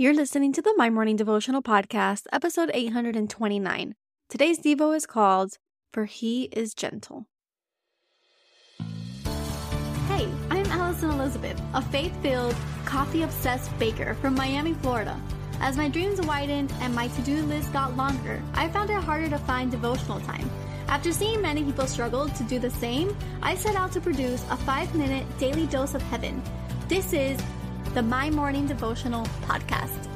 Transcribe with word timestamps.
You're 0.00 0.14
listening 0.14 0.54
to 0.54 0.62
the 0.62 0.72
My 0.78 0.88
Morning 0.88 1.16
Devotional 1.16 1.60
Podcast, 1.60 2.22
episode 2.32 2.70
829. 2.72 3.94
Today's 4.30 4.58
Devo 4.58 4.96
is 4.96 5.04
called 5.04 5.58
For 5.92 6.06
He 6.06 6.44
is 6.44 6.72
Gentle. 6.72 7.26
Hey, 10.08 10.26
I'm 10.48 10.64
Allison 10.68 11.10
Elizabeth, 11.10 11.60
a 11.74 11.82
faith 11.82 12.16
filled, 12.22 12.56
coffee 12.86 13.24
obsessed 13.24 13.78
baker 13.78 14.14
from 14.14 14.34
Miami, 14.34 14.72
Florida. 14.72 15.20
As 15.60 15.76
my 15.76 15.90
dreams 15.90 16.18
widened 16.22 16.72
and 16.80 16.94
my 16.94 17.08
to 17.08 17.20
do 17.20 17.42
list 17.42 17.70
got 17.70 17.94
longer, 17.94 18.42
I 18.54 18.70
found 18.70 18.88
it 18.88 19.04
harder 19.04 19.28
to 19.28 19.38
find 19.40 19.70
devotional 19.70 20.20
time. 20.20 20.50
After 20.88 21.12
seeing 21.12 21.42
many 21.42 21.62
people 21.62 21.86
struggle 21.86 22.26
to 22.26 22.42
do 22.44 22.58
the 22.58 22.70
same, 22.70 23.14
I 23.42 23.54
set 23.54 23.76
out 23.76 23.92
to 23.92 24.00
produce 24.00 24.42
a 24.48 24.56
five 24.56 24.94
minute 24.94 25.26
daily 25.38 25.66
dose 25.66 25.94
of 25.94 26.00
heaven. 26.00 26.42
This 26.88 27.12
is 27.12 27.38
the 27.94 28.02
My 28.02 28.30
Morning 28.30 28.68
Devotional 28.68 29.24
Podcast. 29.42 30.06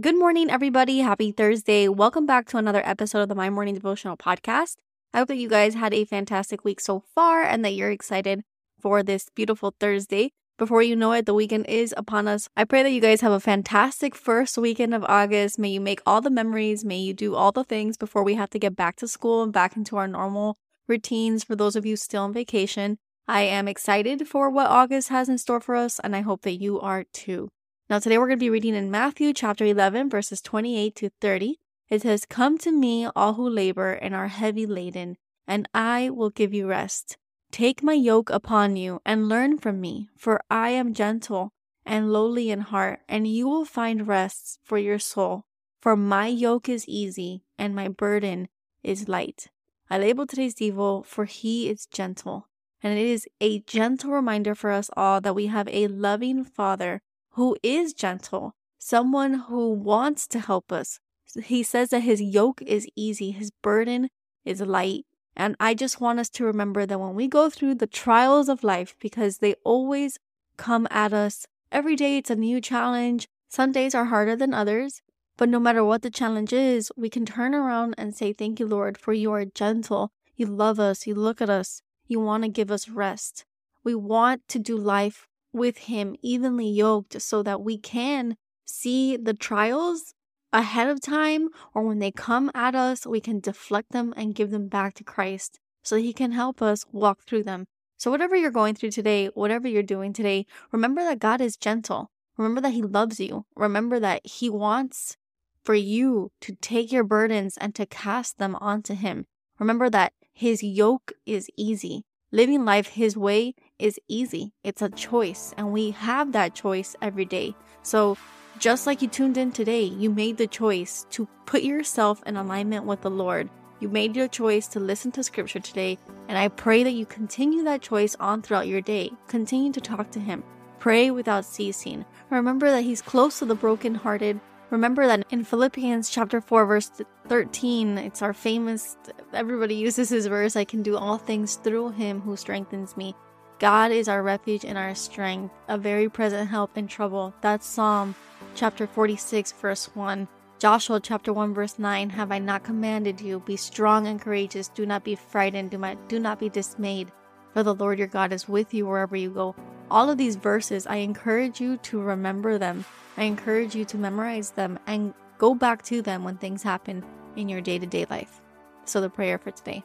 Good 0.00 0.18
morning, 0.18 0.50
everybody. 0.50 0.98
Happy 0.98 1.30
Thursday. 1.30 1.86
Welcome 1.86 2.26
back 2.26 2.48
to 2.48 2.56
another 2.56 2.82
episode 2.84 3.20
of 3.20 3.28
the 3.28 3.36
My 3.36 3.48
Morning 3.48 3.74
Devotional 3.74 4.16
Podcast. 4.16 4.78
I 5.14 5.18
hope 5.18 5.28
that 5.28 5.36
you 5.36 5.48
guys 5.48 5.74
had 5.74 5.94
a 5.94 6.04
fantastic 6.04 6.64
week 6.64 6.80
so 6.80 7.04
far 7.14 7.44
and 7.44 7.64
that 7.64 7.74
you're 7.74 7.92
excited 7.92 8.42
for 8.80 9.04
this 9.04 9.28
beautiful 9.32 9.72
Thursday. 9.78 10.32
Before 10.58 10.82
you 10.82 10.94
know 10.94 11.12
it, 11.12 11.26
the 11.26 11.34
weekend 11.34 11.66
is 11.66 11.94
upon 11.96 12.28
us. 12.28 12.48
I 12.56 12.64
pray 12.64 12.82
that 12.82 12.92
you 12.92 13.00
guys 13.00 13.22
have 13.22 13.32
a 13.32 13.40
fantastic 13.40 14.14
first 14.14 14.58
weekend 14.58 14.94
of 14.94 15.04
August. 15.04 15.58
May 15.58 15.70
you 15.70 15.80
make 15.80 16.02
all 16.04 16.20
the 16.20 16.30
memories. 16.30 16.84
May 16.84 16.98
you 16.98 17.14
do 17.14 17.34
all 17.34 17.52
the 17.52 17.64
things 17.64 17.96
before 17.96 18.22
we 18.22 18.34
have 18.34 18.50
to 18.50 18.58
get 18.58 18.76
back 18.76 18.96
to 18.96 19.08
school 19.08 19.42
and 19.42 19.52
back 19.52 19.76
into 19.76 19.96
our 19.96 20.06
normal 20.06 20.58
routines 20.86 21.42
for 21.42 21.56
those 21.56 21.74
of 21.74 21.86
you 21.86 21.96
still 21.96 22.24
on 22.24 22.32
vacation. 22.32 22.98
I 23.26 23.42
am 23.42 23.66
excited 23.66 24.28
for 24.28 24.50
what 24.50 24.66
August 24.66 25.08
has 25.08 25.28
in 25.28 25.38
store 25.38 25.60
for 25.60 25.74
us, 25.74 25.98
and 26.00 26.14
I 26.14 26.20
hope 26.20 26.42
that 26.42 26.60
you 26.60 26.78
are 26.80 27.04
too. 27.12 27.48
Now, 27.88 27.98
today 27.98 28.18
we're 28.18 28.26
going 28.26 28.38
to 28.38 28.44
be 28.44 28.50
reading 28.50 28.74
in 28.74 28.90
Matthew 28.90 29.32
chapter 29.32 29.64
11, 29.64 30.10
verses 30.10 30.42
28 30.42 30.94
to 30.96 31.10
30. 31.20 31.58
It 31.88 32.02
says, 32.02 32.26
Come 32.26 32.58
to 32.58 32.72
me, 32.72 33.08
all 33.16 33.34
who 33.34 33.48
labor 33.48 33.92
and 33.92 34.14
are 34.14 34.28
heavy 34.28 34.66
laden, 34.66 35.16
and 35.46 35.68
I 35.74 36.10
will 36.10 36.30
give 36.30 36.52
you 36.52 36.66
rest. 36.66 37.16
Take 37.52 37.82
my 37.82 37.92
yoke 37.92 38.30
upon 38.30 38.76
you 38.76 39.02
and 39.04 39.28
learn 39.28 39.58
from 39.58 39.78
me, 39.78 40.08
for 40.16 40.42
I 40.50 40.70
am 40.70 40.94
gentle 40.94 41.50
and 41.84 42.10
lowly 42.10 42.50
in 42.50 42.60
heart, 42.60 43.00
and 43.10 43.28
you 43.28 43.46
will 43.46 43.66
find 43.66 44.08
rest 44.08 44.58
for 44.64 44.78
your 44.78 44.98
soul. 44.98 45.44
For 45.78 45.94
my 45.94 46.28
yoke 46.28 46.70
is 46.70 46.88
easy 46.88 47.42
and 47.58 47.74
my 47.74 47.88
burden 47.88 48.48
is 48.82 49.06
light. 49.06 49.48
I 49.90 49.98
label 49.98 50.26
today's 50.26 50.54
Devo, 50.54 51.04
for 51.04 51.26
he 51.26 51.68
is 51.68 51.84
gentle. 51.84 52.48
And 52.82 52.98
it 52.98 53.06
is 53.06 53.28
a 53.38 53.60
gentle 53.60 54.12
reminder 54.12 54.54
for 54.54 54.70
us 54.70 54.88
all 54.96 55.20
that 55.20 55.34
we 55.34 55.48
have 55.48 55.68
a 55.68 55.88
loving 55.88 56.44
Father 56.44 57.02
who 57.32 57.58
is 57.62 57.92
gentle, 57.92 58.54
someone 58.78 59.34
who 59.34 59.74
wants 59.74 60.26
to 60.28 60.40
help 60.40 60.72
us. 60.72 61.00
He 61.44 61.62
says 61.62 61.90
that 61.90 62.00
his 62.00 62.22
yoke 62.22 62.62
is 62.62 62.88
easy, 62.96 63.30
his 63.30 63.50
burden 63.62 64.08
is 64.42 64.62
light. 64.62 65.04
And 65.36 65.56
I 65.58 65.74
just 65.74 66.00
want 66.00 66.18
us 66.18 66.28
to 66.30 66.44
remember 66.44 66.86
that 66.86 67.00
when 67.00 67.14
we 67.14 67.26
go 67.26 67.48
through 67.48 67.76
the 67.76 67.86
trials 67.86 68.48
of 68.48 68.62
life, 68.62 68.94
because 69.00 69.38
they 69.38 69.54
always 69.64 70.18
come 70.56 70.86
at 70.90 71.12
us, 71.12 71.46
every 71.70 71.96
day 71.96 72.18
it's 72.18 72.30
a 72.30 72.36
new 72.36 72.60
challenge. 72.60 73.28
Some 73.48 73.72
days 73.72 73.94
are 73.94 74.06
harder 74.06 74.36
than 74.36 74.54
others, 74.54 75.02
but 75.36 75.48
no 75.48 75.58
matter 75.58 75.84
what 75.84 76.02
the 76.02 76.10
challenge 76.10 76.52
is, 76.52 76.92
we 76.96 77.08
can 77.08 77.26
turn 77.26 77.54
around 77.54 77.94
and 77.98 78.14
say, 78.14 78.32
Thank 78.32 78.60
you, 78.60 78.66
Lord, 78.66 78.98
for 78.98 79.12
you 79.12 79.32
are 79.32 79.44
gentle. 79.44 80.12
You 80.36 80.46
love 80.46 80.78
us. 80.78 81.06
You 81.06 81.14
look 81.14 81.40
at 81.40 81.50
us. 81.50 81.82
You 82.06 82.20
want 82.20 82.44
to 82.44 82.48
give 82.48 82.70
us 82.70 82.88
rest. 82.88 83.44
We 83.84 83.94
want 83.94 84.46
to 84.48 84.58
do 84.58 84.76
life 84.76 85.28
with 85.52 85.78
Him 85.78 86.16
evenly 86.22 86.68
yoked 86.68 87.20
so 87.20 87.42
that 87.42 87.62
we 87.62 87.78
can 87.78 88.36
see 88.64 89.16
the 89.16 89.34
trials 89.34 90.14
ahead 90.52 90.88
of 90.88 91.00
time 91.00 91.48
or 91.74 91.82
when 91.82 91.98
they 91.98 92.10
come 92.10 92.50
at 92.54 92.74
us, 92.74 93.06
we 93.06 93.20
can 93.20 93.40
deflect 93.40 93.92
them 93.92 94.12
and 94.16 94.34
give 94.34 94.50
them 94.50 94.68
back 94.68 94.94
to 94.94 95.04
Christ 95.04 95.58
so 95.82 95.96
that 95.96 96.02
He 96.02 96.12
can 96.12 96.32
help 96.32 96.62
us 96.62 96.84
walk 96.92 97.22
through 97.26 97.44
them. 97.44 97.66
So, 97.96 98.10
whatever 98.10 98.34
you're 98.34 98.50
going 98.50 98.74
through 98.74 98.90
today, 98.90 99.26
whatever 99.28 99.68
you're 99.68 99.82
doing 99.82 100.12
today, 100.12 100.46
remember 100.72 101.02
that 101.04 101.18
God 101.20 101.40
is 101.40 101.56
gentle. 101.56 102.10
Remember 102.36 102.60
that 102.60 102.72
He 102.72 102.82
loves 102.82 103.20
you. 103.20 103.46
Remember 103.56 104.00
that 104.00 104.26
He 104.26 104.50
wants 104.50 105.16
for 105.62 105.74
you 105.74 106.32
to 106.40 106.56
take 106.60 106.90
your 106.90 107.04
burdens 107.04 107.56
and 107.56 107.74
to 107.76 107.86
cast 107.86 108.38
them 108.38 108.56
onto 108.56 108.94
Him. 108.94 109.26
Remember 109.58 109.88
that 109.90 110.12
His 110.32 110.62
yoke 110.62 111.12
is 111.26 111.48
easy. 111.56 112.04
Living 112.32 112.64
life 112.64 112.88
His 112.88 113.16
way 113.16 113.54
is 113.78 114.00
easy. 114.08 114.52
It's 114.64 114.82
a 114.82 114.88
choice, 114.88 115.54
and 115.56 115.72
we 115.72 115.90
have 115.90 116.32
that 116.32 116.54
choice 116.54 116.96
every 117.00 117.24
day. 117.24 117.54
So, 117.82 118.16
just 118.58 118.86
like 118.86 119.02
you 119.02 119.08
tuned 119.08 119.36
in 119.36 119.52
today, 119.52 119.82
you 119.82 120.10
made 120.10 120.36
the 120.36 120.46
choice 120.46 121.06
to 121.10 121.26
put 121.46 121.62
yourself 121.62 122.22
in 122.26 122.36
alignment 122.36 122.84
with 122.84 123.02
the 123.02 123.10
Lord. 123.10 123.50
You 123.80 123.88
made 123.88 124.14
your 124.14 124.28
choice 124.28 124.68
to 124.68 124.80
listen 124.80 125.10
to 125.12 125.22
scripture 125.22 125.58
today, 125.58 125.98
and 126.28 126.38
I 126.38 126.48
pray 126.48 126.84
that 126.84 126.92
you 126.92 127.04
continue 127.06 127.64
that 127.64 127.82
choice 127.82 128.14
on 128.20 128.42
throughout 128.42 128.68
your 128.68 128.80
day. 128.80 129.10
Continue 129.26 129.72
to 129.72 129.80
talk 129.80 130.10
to 130.12 130.20
Him. 130.20 130.44
Pray 130.78 131.10
without 131.10 131.44
ceasing. 131.44 132.04
Remember 132.30 132.70
that 132.70 132.82
He's 132.82 133.02
close 133.02 133.40
to 133.40 133.44
the 133.44 133.56
brokenhearted. 133.56 134.40
Remember 134.70 135.06
that 135.06 135.26
in 135.30 135.44
Philippians 135.44 136.08
chapter 136.08 136.40
4 136.40 136.64
verse 136.64 136.90
13, 137.28 137.98
it's 137.98 138.22
our 138.22 138.32
famous 138.32 138.96
everybody 139.34 139.74
uses 139.74 140.08
this 140.08 140.26
verse, 140.26 140.56
I 140.56 140.64
can 140.64 140.82
do 140.82 140.96
all 140.96 141.18
things 141.18 141.56
through 141.56 141.90
him 141.90 142.20
who 142.20 142.36
strengthens 142.36 142.96
me. 142.96 143.14
God 143.62 143.92
is 143.92 144.08
our 144.08 144.24
refuge 144.24 144.64
and 144.64 144.76
our 144.76 144.92
strength, 144.92 145.54
a 145.68 145.78
very 145.78 146.08
present 146.08 146.50
help 146.50 146.76
in 146.76 146.88
trouble. 146.88 147.32
That's 147.42 147.64
Psalm 147.64 148.16
chapter 148.56 148.88
46, 148.88 149.52
verse 149.52 149.88
1. 149.94 150.26
Joshua 150.58 150.98
chapter 150.98 151.32
1 151.32 151.54
verse 151.54 151.78
9 151.78 152.10
have 152.10 152.32
I 152.32 152.40
not 152.40 152.64
commanded 152.64 153.20
you? 153.20 153.38
Be 153.38 153.56
strong 153.56 154.08
and 154.08 154.20
courageous. 154.20 154.66
Do 154.66 154.84
not 154.84 155.04
be 155.04 155.14
frightened. 155.14 155.70
Do 155.70 155.78
not 155.78 156.08
do 156.08 156.18
not 156.18 156.40
be 156.40 156.48
dismayed 156.48 157.12
for 157.52 157.62
the 157.62 157.72
Lord 157.72 158.00
your 158.00 158.08
God 158.08 158.32
is 158.32 158.48
with 158.48 158.74
you 158.74 158.84
wherever 158.84 159.14
you 159.14 159.30
go. 159.30 159.54
All 159.92 160.10
of 160.10 160.18
these 160.18 160.34
verses 160.34 160.84
I 160.88 160.96
encourage 160.96 161.60
you 161.60 161.76
to 161.76 162.00
remember 162.00 162.58
them. 162.58 162.84
I 163.16 163.24
encourage 163.24 163.76
you 163.76 163.84
to 163.84 163.96
memorize 163.96 164.50
them 164.50 164.76
and 164.88 165.14
go 165.38 165.54
back 165.54 165.84
to 165.84 166.02
them 166.02 166.24
when 166.24 166.36
things 166.36 166.64
happen 166.64 167.04
in 167.36 167.48
your 167.48 167.60
day-to-day 167.60 168.06
life. 168.10 168.40
So 168.86 169.00
the 169.00 169.08
prayer 169.08 169.38
for 169.38 169.52
today 169.52 169.84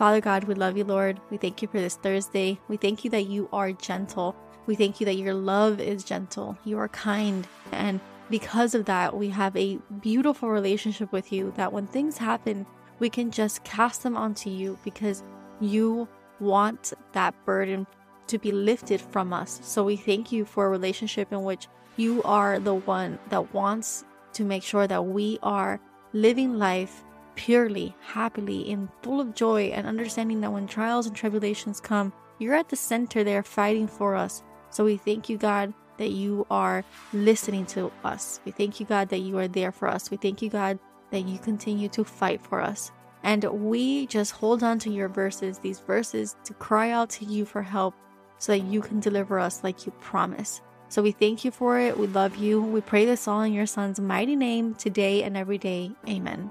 Father 0.00 0.22
God 0.22 0.44
we 0.44 0.54
love 0.54 0.78
you 0.78 0.84
Lord. 0.84 1.20
We 1.30 1.36
thank 1.36 1.60
you 1.60 1.68
for 1.68 1.78
this 1.78 1.96
Thursday. 1.96 2.58
We 2.68 2.78
thank 2.78 3.04
you 3.04 3.10
that 3.10 3.26
you 3.26 3.50
are 3.52 3.70
gentle. 3.70 4.34
We 4.64 4.74
thank 4.74 4.98
you 4.98 5.04
that 5.04 5.16
your 5.16 5.34
love 5.34 5.78
is 5.78 6.04
gentle, 6.04 6.56
you 6.64 6.78
are 6.78 6.88
kind, 6.88 7.46
and 7.70 8.00
because 8.30 8.74
of 8.74 8.86
that, 8.86 9.14
we 9.14 9.28
have 9.28 9.54
a 9.56 9.78
beautiful 10.00 10.48
relationship 10.48 11.12
with 11.12 11.30
you 11.30 11.52
that 11.56 11.70
when 11.70 11.86
things 11.86 12.16
happen, 12.16 12.64
we 12.98 13.10
can 13.10 13.30
just 13.30 13.62
cast 13.62 14.02
them 14.02 14.16
onto 14.16 14.48
you 14.48 14.78
because 14.84 15.22
you 15.60 16.08
want 16.38 16.94
that 17.12 17.34
burden 17.44 17.86
to 18.28 18.38
be 18.38 18.52
lifted 18.52 19.02
from 19.02 19.34
us. 19.34 19.60
So 19.62 19.84
we 19.84 19.96
thank 19.96 20.32
you 20.32 20.46
for 20.46 20.64
a 20.64 20.70
relationship 20.70 21.30
in 21.30 21.42
which 21.42 21.68
you 21.98 22.22
are 22.22 22.58
the 22.58 22.74
one 22.74 23.18
that 23.28 23.52
wants 23.52 24.06
to 24.32 24.44
make 24.44 24.62
sure 24.62 24.86
that 24.86 25.04
we 25.04 25.38
are 25.42 25.78
living 26.14 26.58
life 26.58 27.04
purely, 27.40 27.96
happily, 28.02 28.60
in 28.68 28.86
full 29.00 29.18
of 29.18 29.34
joy, 29.34 29.68
and 29.68 29.86
understanding 29.86 30.42
that 30.42 30.52
when 30.52 30.66
trials 30.66 31.06
and 31.06 31.16
tribulations 31.16 31.80
come, 31.80 32.12
you're 32.38 32.54
at 32.54 32.68
the 32.68 32.76
center 32.76 33.24
there 33.24 33.42
fighting 33.42 33.88
for 33.88 34.14
us. 34.14 34.42
So 34.68 34.84
we 34.84 34.98
thank 34.98 35.30
you, 35.30 35.38
God, 35.38 35.72
that 35.96 36.10
you 36.10 36.46
are 36.50 36.84
listening 37.14 37.64
to 37.66 37.90
us. 38.04 38.40
We 38.44 38.52
thank 38.52 38.78
you, 38.78 38.84
God, 38.84 39.08
that 39.08 39.20
you 39.20 39.38
are 39.38 39.48
there 39.48 39.72
for 39.72 39.88
us. 39.88 40.10
We 40.10 40.18
thank 40.18 40.42
you, 40.42 40.50
God, 40.50 40.78
that 41.12 41.22
you 41.22 41.38
continue 41.38 41.88
to 41.88 42.04
fight 42.04 42.42
for 42.42 42.60
us. 42.60 42.92
And 43.22 43.42
we 43.44 44.06
just 44.06 44.32
hold 44.32 44.62
on 44.62 44.78
to 44.80 44.90
your 44.90 45.08
verses, 45.08 45.58
these 45.58 45.80
verses, 45.80 46.36
to 46.44 46.52
cry 46.52 46.90
out 46.90 47.08
to 47.10 47.24
you 47.24 47.46
for 47.46 47.62
help 47.62 47.94
so 48.36 48.52
that 48.52 48.66
you 48.66 48.82
can 48.82 49.00
deliver 49.00 49.38
us 49.38 49.64
like 49.64 49.86
you 49.86 49.92
promise. 49.92 50.60
So 50.90 51.00
we 51.00 51.12
thank 51.12 51.42
you 51.46 51.50
for 51.50 51.78
it. 51.78 51.96
We 51.98 52.06
love 52.06 52.36
you. 52.36 52.60
We 52.60 52.82
pray 52.82 53.06
this 53.06 53.26
all 53.26 53.40
in 53.40 53.54
your 53.54 53.66
son's 53.66 53.98
mighty 53.98 54.36
name 54.36 54.74
today 54.74 55.22
and 55.22 55.38
every 55.38 55.56
day. 55.56 55.92
Amen. 56.06 56.50